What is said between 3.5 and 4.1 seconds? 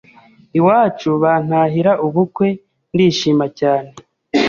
cyane